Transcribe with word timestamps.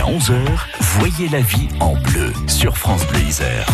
Jusqu'à 0.00 0.12
11h, 0.12 0.34
voyez 0.80 1.28
la 1.28 1.40
vie 1.40 1.68
en 1.80 1.94
bleu 1.94 2.32
sur 2.46 2.76
France 2.78 3.06
Bleu 3.08 3.20
Isère. 3.20 3.66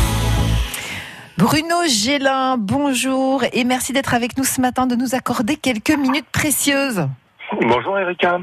Bruno 1.36 1.76
Gélin, 1.86 2.56
bonjour 2.58 3.44
et 3.52 3.64
merci 3.64 3.92
d'être 3.92 4.14
avec 4.14 4.36
nous 4.36 4.44
ce 4.44 4.60
matin, 4.60 4.86
de 4.86 4.96
nous 4.96 5.14
accorder 5.14 5.56
quelques 5.56 5.96
minutes 5.96 6.26
précieuses. 6.32 7.06
Bonjour 7.52 7.98
Erika. 7.98 8.40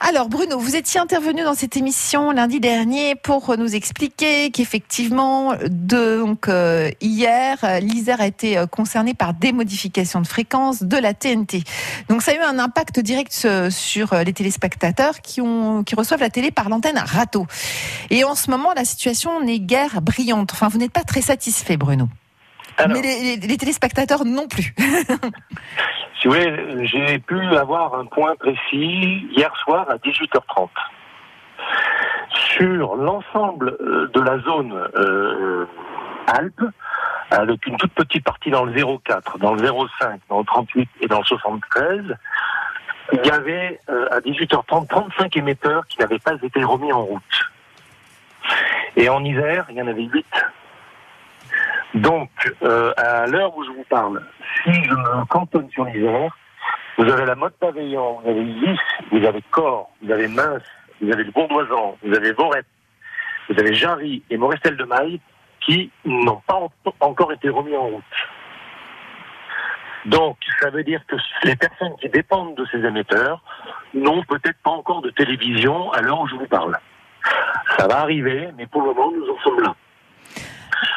Alors 0.00 0.28
Bruno, 0.28 0.58
vous 0.58 0.74
étiez 0.74 0.98
intervenu 0.98 1.42
dans 1.42 1.54
cette 1.54 1.76
émission 1.76 2.32
lundi 2.32 2.60
dernier 2.60 3.14
pour 3.14 3.56
nous 3.56 3.74
expliquer 3.74 4.50
qu'effectivement, 4.50 5.54
donc 5.68 6.48
euh, 6.48 6.90
hier, 7.00 7.58
l'Isère 7.80 8.20
a 8.20 8.26
été 8.26 8.56
euh, 8.56 8.66
concernée 8.66 9.14
par 9.14 9.34
des 9.34 9.52
modifications 9.52 10.20
de 10.20 10.26
fréquence 10.26 10.82
de 10.82 10.96
la 10.96 11.14
TNT. 11.14 11.62
Donc 12.08 12.22
ça 12.22 12.32
a 12.32 12.34
eu 12.34 12.40
un 12.40 12.58
impact 12.58 13.00
direct 13.00 13.42
euh, 13.44 13.70
sur 13.70 14.14
les 14.14 14.32
téléspectateurs 14.32 15.20
qui 15.20 15.40
ont 15.40 15.84
qui 15.84 15.94
reçoivent 15.94 16.20
la 16.20 16.30
télé 16.30 16.50
par 16.50 16.68
l'antenne 16.68 16.98
râteau. 16.98 17.46
Et 18.10 18.24
en 18.24 18.34
ce 18.34 18.50
moment, 18.50 18.72
la 18.74 18.84
situation 18.84 19.40
n'est 19.40 19.60
guère 19.60 20.00
brillante. 20.00 20.52
Enfin, 20.52 20.68
vous 20.68 20.78
n'êtes 20.78 20.92
pas 20.92 21.04
très 21.04 21.22
satisfait, 21.22 21.76
Bruno. 21.76 22.08
Mais 22.88 23.02
les, 23.02 23.36
les 23.36 23.56
téléspectateurs 23.58 24.24
non 24.24 24.48
plus. 24.48 24.74
Si 26.22 26.28
vous 26.28 26.34
voulez, 26.34 26.86
j'ai 26.86 27.18
pu 27.18 27.40
avoir 27.56 27.96
un 27.96 28.06
point 28.06 28.36
précis 28.36 29.26
hier 29.32 29.52
soir 29.56 29.90
à 29.90 29.96
18h30. 29.96 30.68
Sur 32.56 32.94
l'ensemble 32.94 33.76
euh, 33.80 34.08
de 34.14 34.20
la 34.20 34.38
zone 34.38 34.72
euh, 34.94 35.66
Alpes, 36.28 36.62
avec 37.32 37.66
une 37.66 37.76
toute 37.76 37.92
petite 37.94 38.22
partie 38.22 38.50
dans 38.50 38.64
le 38.64 38.72
04, 39.04 39.38
dans 39.38 39.54
le 39.54 39.66
05, 39.66 40.20
dans 40.28 40.38
le 40.38 40.44
38 40.44 40.88
et 41.00 41.08
dans 41.08 41.18
le 41.18 41.24
73, 41.24 42.16
il 43.14 43.26
y 43.26 43.30
avait 43.32 43.80
euh, 43.90 44.06
à 44.12 44.20
18h30 44.20 44.86
35 44.86 45.36
émetteurs 45.36 45.88
qui 45.88 45.98
n'avaient 45.98 46.20
pas 46.20 46.34
été 46.40 46.62
remis 46.62 46.92
en 46.92 47.02
route. 47.02 47.50
Et 48.94 49.08
en 49.08 49.24
Isère, 49.24 49.66
il 49.70 49.76
y 49.76 49.82
en 49.82 49.88
avait 49.88 50.04
8. 50.04 50.24
Donc, 51.94 52.30
euh, 52.62 52.92
à 52.96 53.26
l'heure 53.26 53.56
où 53.56 53.64
je 53.64 53.70
vous 53.70 53.84
parle, 53.90 54.22
si 54.64 54.72
je 54.72 54.94
me 54.94 55.24
cantonne 55.26 55.68
sur 55.70 55.84
l'Isère, 55.84 56.34
vous 56.96 57.10
avez 57.10 57.26
la 57.26 57.34
mode 57.34 57.52
pavillon, 57.54 58.20
vous 58.20 58.30
avez 58.30 58.42
Lys, 58.42 58.78
vous 59.10 59.24
avez 59.24 59.42
Corps, 59.50 59.90
vous 60.02 60.10
avez 60.10 60.28
Mince, 60.28 60.62
vous 61.00 61.12
avez 61.12 61.24
le 61.24 61.30
Bourdoisan, 61.32 61.98
vous 62.02 62.14
avez 62.14 62.32
Vorette, 62.32 62.66
vous 63.48 63.58
avez 63.58 63.74
Jarry 63.74 64.22
et 64.30 64.36
Morestel 64.36 64.76
de 64.76 64.84
Maille 64.84 65.20
qui 65.60 65.90
n'ont 66.04 66.40
pas 66.46 66.60
encore 67.00 67.32
été 67.32 67.48
remis 67.48 67.76
en 67.76 67.88
route. 67.88 68.04
Donc, 70.06 70.36
ça 70.60 70.70
veut 70.70 70.82
dire 70.82 71.00
que 71.06 71.16
les 71.44 71.56
personnes 71.56 71.94
qui 72.00 72.08
dépendent 72.08 72.56
de 72.56 72.64
ces 72.72 72.78
émetteurs 72.78 73.40
n'ont 73.94 74.22
peut-être 74.24 74.58
pas 74.64 74.70
encore 74.70 75.02
de 75.02 75.10
télévision 75.10 75.92
à 75.92 76.00
l'heure 76.00 76.20
où 76.20 76.26
je 76.26 76.34
vous 76.34 76.46
parle. 76.46 76.76
Ça 77.78 77.86
va 77.86 78.00
arriver, 78.00 78.48
mais 78.56 78.66
pour 78.66 78.82
le 78.82 78.88
moment, 78.88 79.12
nous 79.12 79.28
en 79.30 79.38
sommes 79.40 79.60
là. 79.60 79.74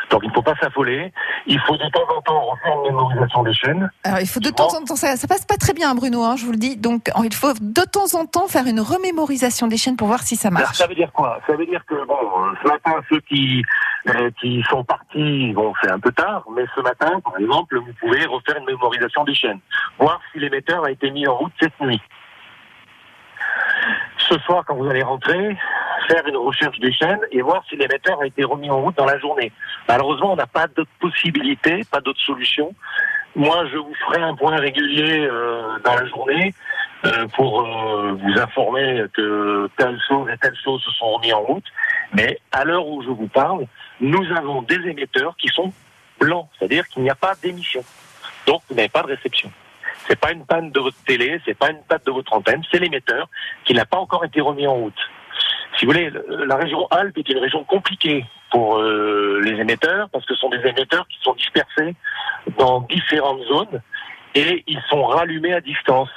Donc 0.09 0.21
il 0.23 0.29
ne 0.29 0.33
faut 0.33 0.41
pas 0.41 0.55
s'affoler. 0.61 1.11
Il 1.47 1.59
faut 1.61 1.75
de 1.75 1.89
temps 1.89 2.07
en 2.15 2.21
temps 2.21 2.41
refaire 2.41 2.73
une 2.77 2.83
mémorisation 2.83 3.43
des 3.43 3.53
chaînes. 3.53 3.89
Alors 4.03 4.19
il 4.19 4.27
faut 4.27 4.39
de 4.39 4.49
temps 4.49 4.75
en 4.75 4.83
temps, 4.83 4.95
ça, 4.95 5.15
ça 5.15 5.27
passe 5.27 5.45
pas 5.45 5.57
très 5.57 5.73
bien, 5.73 5.93
Bruno, 5.95 6.23
hein, 6.23 6.35
je 6.37 6.45
vous 6.45 6.51
le 6.51 6.57
dis. 6.57 6.77
Donc 6.77 7.11
il 7.23 7.33
faut 7.33 7.53
de 7.59 7.81
temps 7.83 8.19
en 8.19 8.25
temps 8.25 8.47
faire 8.47 8.65
une 8.67 8.79
remémorisation 8.79 9.67
des 9.67 9.77
chaînes 9.77 9.97
pour 9.97 10.07
voir 10.07 10.21
si 10.21 10.35
ça 10.35 10.49
marche. 10.49 10.63
Alors, 10.63 10.75
ça 10.75 10.87
veut 10.87 10.95
dire 10.95 11.11
quoi? 11.11 11.39
Ça 11.47 11.55
veut 11.55 11.65
dire 11.65 11.83
que 11.85 12.05
bon, 12.05 12.17
ce 12.63 12.67
matin 12.67 12.91
ceux 13.09 13.19
qui 13.21 13.63
euh, 14.07 14.29
qui 14.39 14.63
sont 14.69 14.83
partis, 14.83 15.51
bon 15.53 15.73
c'est 15.81 15.89
un 15.89 15.99
peu 15.99 16.11
tard, 16.11 16.45
mais 16.55 16.65
ce 16.75 16.81
matin, 16.81 17.19
par 17.21 17.37
exemple, 17.39 17.77
vous 17.77 17.93
pouvez 17.99 18.25
refaire 18.25 18.57
une 18.57 18.65
mémorisation 18.65 19.23
des 19.23 19.33
chaînes, 19.33 19.59
voir 19.99 20.19
si 20.31 20.39
l'émetteur 20.39 20.83
a 20.85 20.91
été 20.91 21.09
mis 21.11 21.27
en 21.27 21.35
route 21.35 21.53
cette 21.59 21.79
nuit. 21.79 22.01
Ce 24.17 24.37
soir, 24.39 24.63
quand 24.65 24.75
vous 24.75 24.87
allez 24.87 25.03
rentrer, 25.03 25.57
faire 26.07 26.25
une 26.27 26.37
recherche 26.37 26.79
des 26.79 26.91
chaînes 26.93 27.19
et 27.31 27.41
voir 27.41 27.63
si 27.69 27.75
l'émetteur 27.75 28.19
a 28.21 28.25
été 28.25 28.43
remis 28.43 28.69
en 28.69 28.81
route 28.81 28.95
dans 28.97 29.05
la 29.05 29.19
journée. 29.19 29.51
Malheureusement, 29.87 30.33
on 30.33 30.35
n'a 30.35 30.47
pas 30.47 30.67
d'autre 30.67 30.91
possibilité, 30.99 31.81
pas 31.91 32.01
d'autre 32.01 32.19
solution. 32.21 32.73
Moi, 33.35 33.65
je 33.71 33.77
vous 33.77 33.93
ferai 34.05 34.21
un 34.21 34.35
point 34.35 34.55
régulier 34.57 35.27
euh, 35.29 35.77
dans 35.83 35.95
la 35.95 36.05
journée 36.05 36.53
euh, 37.05 37.27
pour 37.35 37.61
euh, 37.61 38.13
vous 38.13 38.39
informer 38.39 39.03
que 39.13 39.69
telle 39.77 39.99
chose 40.07 40.29
et 40.29 40.37
telle 40.37 40.55
chose 40.63 40.81
se 40.83 40.91
sont 40.91 41.11
remis 41.13 41.33
en 41.33 41.41
route. 41.41 41.65
Mais 42.13 42.39
à 42.51 42.63
l'heure 42.63 42.87
où 42.87 43.01
je 43.01 43.09
vous 43.09 43.27
parle, 43.27 43.65
nous 43.99 44.25
avons 44.35 44.61
des 44.61 44.79
émetteurs 44.87 45.35
qui 45.37 45.49
sont 45.49 45.73
blancs, 46.19 46.47
c'est-à-dire 46.57 46.87
qu'il 46.87 47.03
n'y 47.03 47.09
a 47.09 47.15
pas 47.15 47.33
d'émission. 47.41 47.83
Donc, 48.47 48.61
vous 48.69 48.75
n'avez 48.75 48.89
pas 48.89 49.01
de 49.01 49.07
réception. 49.07 49.51
C'est 50.07 50.19
pas 50.19 50.31
une 50.31 50.45
panne 50.45 50.71
de 50.71 50.79
votre 50.79 50.97
télé, 51.05 51.41
c'est 51.45 51.57
pas 51.57 51.71
une 51.71 51.81
panne 51.87 51.99
de 52.05 52.11
votre 52.11 52.31
antenne, 52.31 52.61
c'est 52.71 52.79
l'émetteur 52.79 53.27
qui 53.65 53.73
n'a 53.73 53.85
pas 53.85 53.97
encore 53.97 54.23
été 54.23 54.39
remis 54.39 54.67
en 54.67 54.75
route 54.75 55.09
si 55.77 55.85
vous 55.85 55.91
voulez, 55.91 56.11
la 56.29 56.55
région 56.55 56.87
Alpes 56.91 57.17
est 57.17 57.29
une 57.29 57.39
région 57.39 57.63
compliquée 57.63 58.25
pour 58.51 58.77
euh, 58.77 59.41
les 59.43 59.59
émetteurs 59.59 60.09
parce 60.09 60.25
que 60.25 60.33
ce 60.33 60.41
sont 60.41 60.49
des 60.49 60.65
émetteurs 60.65 61.07
qui 61.07 61.17
sont 61.21 61.33
dispersés 61.33 61.95
dans 62.57 62.81
différentes 62.81 63.41
zones 63.43 63.81
et 64.35 64.63
ils 64.67 64.81
sont 64.89 65.03
rallumés 65.05 65.53
à 65.53 65.61
distance 65.61 66.09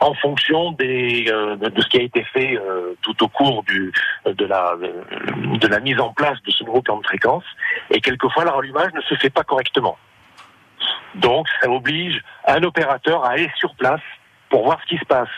en 0.00 0.14
fonction 0.14 0.72
des, 0.72 1.26
euh, 1.28 1.56
de 1.56 1.80
ce 1.80 1.88
qui 1.88 1.98
a 1.98 2.02
été 2.02 2.24
fait 2.24 2.56
euh, 2.56 2.94
tout 3.02 3.22
au 3.24 3.28
cours 3.28 3.62
du, 3.64 3.92
de, 4.26 4.44
la, 4.44 4.76
de 4.76 5.66
la 5.66 5.80
mise 5.80 5.98
en 5.98 6.12
place 6.12 6.40
de 6.42 6.50
ce 6.50 6.62
nouveau 6.64 6.82
plan 6.82 6.98
de 6.98 7.06
fréquence. 7.06 7.44
Et 7.90 8.00
quelquefois, 8.00 8.44
le 8.44 8.50
rallumage 8.50 8.92
ne 8.92 9.00
se 9.02 9.14
fait 9.14 9.30
pas 9.30 9.44
correctement. 9.44 9.96
Donc, 11.14 11.46
ça 11.62 11.70
oblige 11.70 12.22
un 12.46 12.62
opérateur 12.64 13.24
à 13.24 13.30
aller 13.30 13.50
sur 13.56 13.74
place 13.76 14.00
pour 14.50 14.64
voir 14.64 14.78
ce 14.82 14.88
qui 14.88 14.98
se 14.98 15.04
passe. 15.04 15.28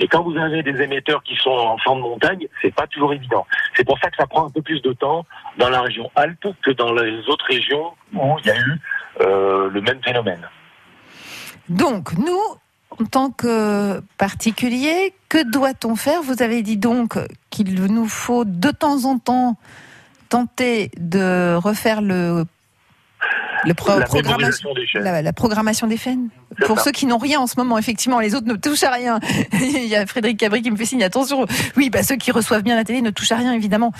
Et 0.00 0.08
quand 0.08 0.22
vous 0.22 0.36
avez 0.36 0.62
des 0.62 0.82
émetteurs 0.82 1.22
qui 1.22 1.36
sont 1.36 1.50
en 1.50 1.76
flanc 1.76 1.96
de 1.96 2.00
montagne, 2.00 2.48
c'est 2.62 2.74
pas 2.74 2.86
toujours 2.86 3.12
évident. 3.12 3.46
C'est 3.76 3.84
pour 3.84 3.98
ça 3.98 4.10
que 4.10 4.16
ça 4.16 4.26
prend 4.26 4.46
un 4.46 4.50
peu 4.50 4.62
plus 4.62 4.80
de 4.80 4.92
temps 4.94 5.26
dans 5.58 5.68
la 5.68 5.82
région 5.82 6.10
Alpes 6.16 6.48
que 6.62 6.70
dans 6.70 6.92
les 6.92 7.18
autres 7.28 7.44
régions 7.46 7.92
où 8.14 8.36
il 8.42 8.46
y 8.46 8.50
a 8.50 8.58
eu 8.58 8.80
euh, 9.20 9.68
le 9.70 9.80
même 9.82 10.02
phénomène. 10.02 10.48
Donc, 11.68 12.14
nous, 12.14 12.40
en 12.98 13.04
tant 13.04 13.30
que 13.30 14.00
particulier, 14.16 15.14
que 15.28 15.48
doit-on 15.50 15.96
faire? 15.96 16.22
Vous 16.22 16.42
avez 16.42 16.62
dit 16.62 16.78
donc 16.78 17.18
qu'il 17.50 17.74
nous 17.84 18.08
faut 18.08 18.46
de 18.46 18.70
temps 18.70 19.04
en 19.04 19.18
temps 19.18 19.56
tenter 20.30 20.90
de 20.96 21.54
refaire 21.56 22.00
le 22.00 22.44
la, 23.64 23.74
programmation 23.74 24.74
des 24.74 24.86
chaînes. 24.86 25.02
La, 25.02 25.32
programmation 25.32 25.86
des 25.86 25.96
chaînes. 25.96 26.28
Pour 26.66 26.80
ceux 26.80 26.90
qui 26.90 27.06
n'ont 27.06 27.18
rien 27.18 27.40
en 27.40 27.46
ce 27.46 27.58
moment, 27.58 27.78
effectivement, 27.78 28.20
les 28.20 28.34
autres 28.34 28.46
ne 28.46 28.54
touchent 28.54 28.82
à 28.82 28.90
rien. 28.90 29.20
Il 29.52 29.86
y 29.86 29.96
a 29.96 30.06
Frédéric 30.06 30.38
Cabri 30.38 30.62
qui 30.62 30.70
me 30.70 30.76
fait 30.76 30.84
signe, 30.84 31.02
attention. 31.02 31.46
Oui, 31.76 31.90
bah, 31.90 32.02
ceux 32.02 32.16
qui 32.16 32.32
reçoivent 32.32 32.62
bien 32.62 32.76
la 32.76 32.84
télé 32.84 33.02
ne 33.02 33.10
touchent 33.10 33.32
à 33.32 33.36
rien, 33.36 33.52
évidemment. 33.52 33.92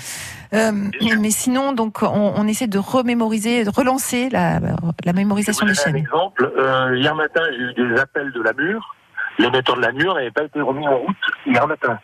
Euh, 0.53 0.71
mais 1.19 1.31
sinon, 1.31 1.73
donc, 1.73 2.01
on, 2.03 2.47
essaie 2.47 2.67
de 2.67 2.77
remémoriser, 2.79 3.63
de 3.63 3.69
relancer 3.69 4.29
la, 4.29 4.59
la 5.05 5.13
mémorisation 5.13 5.65
des 5.65 5.73
chaînes. 5.73 5.95
Un 5.95 5.99
exemple, 5.99 6.51
euh, 6.57 6.97
hier 6.97 7.15
matin, 7.15 7.41
j'ai 7.51 7.81
eu 7.81 7.93
des 7.93 7.99
appels 7.99 8.31
de 8.31 8.41
la 8.41 8.53
mur. 8.53 8.95
L'émetteur 9.39 9.75
de 9.77 9.81
la 9.81 9.91
mur 9.91 10.13
n'avait 10.15 10.31
pas 10.31 10.43
été 10.43 10.61
remis 10.61 10.87
en 10.87 10.97
route 10.97 11.15
hier 11.45 11.65
matin. 11.67 11.99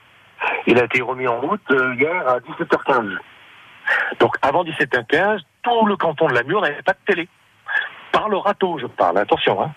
Il 0.66 0.80
a 0.80 0.86
été 0.86 1.02
remis 1.02 1.28
en 1.28 1.42
route 1.42 1.62
euh, 1.72 1.96
hier 1.96 2.28
à 2.28 2.40
17h15. 2.40 3.18
Donc 4.20 4.36
avant 4.42 4.64
17h15, 4.64 5.40
tout 5.64 5.86
le 5.86 5.96
canton 5.96 6.28
de 6.28 6.34
la 6.34 6.44
Mure 6.44 6.62
n'avait 6.62 6.82
pas 6.82 6.94
de 6.94 7.14
télé 7.14 7.30
par 8.18 8.30
le 8.30 8.38
râteau, 8.38 8.80
je 8.80 8.88
parle, 8.88 9.20
attention, 9.20 9.62
hein. 9.62 9.72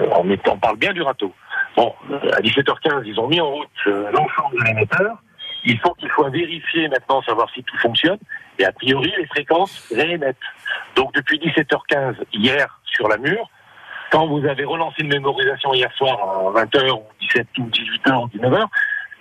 Euh, 0.00 0.08
on, 0.10 0.58
parle 0.58 0.76
bien 0.76 0.92
du 0.92 1.02
râteau. 1.02 1.32
Bon, 1.76 1.94
à 2.32 2.40
17h15, 2.40 3.02
ils 3.06 3.20
ont 3.20 3.28
mis 3.28 3.40
en 3.40 3.48
route 3.48 3.68
euh, 3.86 4.10
l'ensemble 4.10 4.58
de 4.58 4.64
l'émetteur. 4.64 5.18
Il 5.64 5.78
faut 5.78 5.94
qu'il 5.94 6.10
faut 6.10 6.28
vérifier 6.30 6.88
maintenant, 6.88 7.22
savoir 7.22 7.48
si 7.54 7.62
tout 7.62 7.76
fonctionne. 7.78 8.18
Et 8.58 8.64
a 8.64 8.72
priori, 8.72 9.14
les 9.16 9.26
fréquences 9.26 9.88
réémettent. 9.94 10.36
Donc 10.96 11.14
depuis 11.14 11.38
17h15, 11.38 12.16
hier, 12.32 12.80
sur 12.86 13.06
la 13.06 13.18
mur, 13.18 13.48
quand 14.10 14.26
vous 14.26 14.44
avez 14.44 14.64
relancé 14.64 15.02
une 15.02 15.10
mémorisation 15.10 15.72
hier 15.74 15.92
soir 15.92 16.18
à 16.56 16.64
20h 16.64 16.90
ou 16.90 17.04
17 17.20 17.46
ou 17.58 17.68
18h 17.68 18.24
ou 18.24 18.26
19h, 18.36 18.66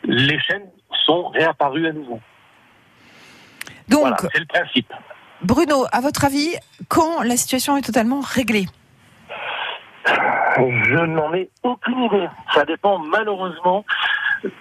les 0.06 0.40
chaînes 0.40 0.70
sont 1.06 1.28
réapparues 1.28 1.86
à 1.86 1.92
nouveau. 1.92 2.20
Donc, 3.90 4.00
voilà, 4.00 4.18
c'est 4.34 4.40
le 4.40 4.48
principe. 4.48 4.92
Bruno, 5.44 5.86
à 5.92 6.00
votre 6.00 6.24
avis, 6.24 6.56
quand 6.88 7.22
la 7.22 7.36
situation 7.36 7.76
est 7.76 7.82
totalement 7.82 8.22
réglée 8.22 8.66
Je 10.06 11.06
n'en 11.06 11.34
ai 11.34 11.50
aucune 11.64 12.04
idée. 12.04 12.28
Ça 12.54 12.64
dépend 12.64 12.98
malheureusement 13.00 13.84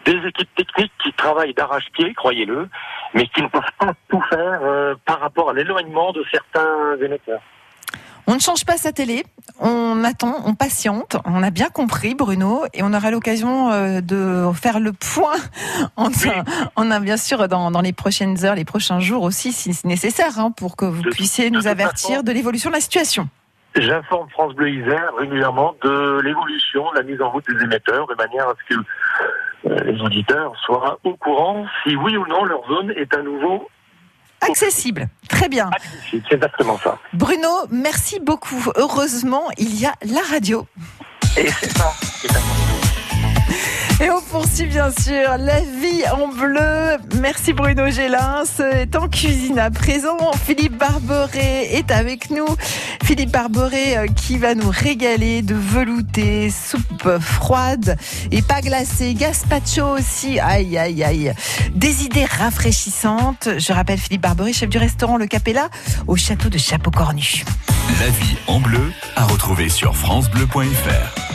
des 0.05 0.17
équipes 0.27 0.55
techniques 0.57 0.93
qui 1.03 1.13
travaillent 1.13 1.55
d'arrache-pied, 1.55 2.15
croyez-le, 2.15 2.69
mais 3.15 3.27
qui 3.29 3.43
ne 3.43 3.49
peuvent 3.49 3.63
pas 3.79 3.93
tout 4.09 4.23
faire 4.31 4.61
euh, 4.63 4.95
par 5.05 5.21
rapport 5.21 5.51
à 5.51 5.53
l'éloignement 5.53 6.13
de 6.13 6.25
certains 6.31 6.97
émetteurs. 7.01 7.43
On 8.27 8.35
ne 8.35 8.41
change 8.41 8.65
pas 8.65 8.77
sa 8.77 8.93
télé, 8.93 9.25
on 9.63 10.03
attend, 10.05 10.43
on 10.45 10.55
patiente. 10.55 11.17
On 11.25 11.43
a 11.43 11.51
bien 11.51 11.69
compris, 11.69 12.15
Bruno, 12.15 12.65
et 12.75 12.83
on 12.83 12.93
aura 12.93 13.11
l'occasion 13.11 13.71
euh, 13.71 14.01
de 14.01 14.51
faire 14.55 14.81
le 14.81 14.93
point. 14.93 15.37
On 16.77 16.91
a 16.91 17.01
bien 17.01 17.17
sûr 17.17 17.47
dans, 17.49 17.81
les 17.81 17.93
prochaines 17.93 18.45
heures, 18.45 18.57
les 18.57 18.65
prochains 18.65 18.99
jours 18.99 19.23
aussi, 19.23 19.53
si 19.53 19.71
nécessaire, 19.87 20.39
hein, 20.39 20.51
pour 20.51 20.77
que 20.77 20.85
vous 20.85 21.03
puissiez 21.03 21.51
nous 21.51 21.67
avertir 21.67 22.25
de 22.25 22.33
l'évolution 22.33 22.71
de 22.71 22.75
la 22.75 22.81
situation. 22.81 23.29
J'informe 23.77 24.29
France 24.31 24.55
Bleu 24.55 24.71
Isère 24.71 25.13
régulièrement 25.19 25.75
de 25.83 26.21
l'évolution, 26.23 26.91
de 26.93 26.99
la 26.99 27.05
mise 27.05 27.23
en 27.23 27.31
route 27.31 27.45
des 27.49 27.63
émetteurs, 27.63 28.07
de 28.07 28.15
manière 28.15 28.49
à 28.49 28.55
ce 28.59 28.75
que 28.75 28.81
euh, 29.67 29.79
les 29.85 30.01
auditeurs 30.01 30.53
soient 30.67 30.99
au 31.05 31.15
courant 31.17 31.65
si 31.83 31.97
oui 31.97 32.17
ou 32.17 32.27
non 32.27 32.45
leur 32.45 32.67
zone 32.69 32.91
est 32.97 33.15
à 33.15 33.23
nouveau 33.23 33.69
accessible. 34.43 35.09
Très 35.29 35.49
bien. 35.49 35.71
accessible. 35.71 36.25
C'est 36.29 36.35
exactement 36.35 36.79
ça. 36.83 36.99
Bruno, 37.13 37.49
merci 37.71 38.21
beaucoup. 38.21 38.71
Heureusement, 38.77 39.45
il 39.59 39.79
y 39.81 39.87
a 39.87 39.95
la 40.03 40.23
radio. 40.31 40.67
Et 41.37 41.49
c'est 41.49 41.71
ça. 41.77 41.93
Et 44.01 44.11
on 44.11 44.21
poursuit 44.21 44.67
bien 44.67 44.91
sûr 44.91 45.37
la 45.39 45.61
vie 45.61 46.03
en 46.13 46.29
bleu. 46.29 46.99
Merci 47.21 47.53
Bruno 47.53 47.89
Gélin. 47.91 48.45
est 48.59 48.97
en 48.97 49.09
cuisine 49.09 49.59
à 49.59 49.71
présent. 49.71 50.17
Philippe 50.45 50.77
Barberet 50.77 51.75
est 51.75 51.91
avec 51.91 52.31
nous. 52.31 52.47
Philippe 53.05 53.31
Barberet 53.31 53.97
euh, 53.97 54.07
qui 54.07 54.39
va 54.39 54.55
nous 54.55 54.71
régaler 54.71 55.43
de 55.43 55.55
velouté, 55.55 56.51
soupe 56.51 57.19
froide 57.21 57.97
et 58.31 58.43
pas 58.43 58.61
glacée, 58.61 59.15
gazpacho 59.15 59.85
aussi. 59.99 60.41
Aïe 60.41 60.79
aïe 60.79 61.03
aïe. 61.03 61.33
Des 61.75 62.05
idées 62.05 62.25
rafraîchissantes. 62.25 63.49
Je 63.59 63.73
rappelle 63.73 63.99
Philippe 63.99 64.23
Barberet, 64.23 64.53
chef 64.53 64.69
du 64.69 64.79
restaurant 64.79 65.17
Le 65.17 65.27
Capella 65.27 65.69
au 66.07 66.17
château 66.17 66.49
de 66.49 66.59
Chapeau-Cornu. 66.59 67.45
La 68.01 68.09
vie 68.09 68.37
en 68.47 68.61
bleu 68.61 68.93
à 69.17 69.25
retrouver 69.25 69.69
sur 69.69 69.97
francebleu.fr. 69.97 71.32